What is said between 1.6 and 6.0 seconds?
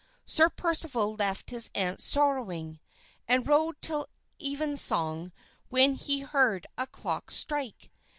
aunt sorrowing, and rode till evensong when